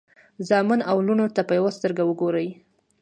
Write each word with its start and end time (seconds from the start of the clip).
زامنو 0.47 0.87
او 0.91 0.97
لوڼو 1.07 1.27
ته 1.35 1.41
په 1.47 1.53
یوه 1.59 1.71
سترګه 1.77 2.03
وګورئ. 2.05 2.49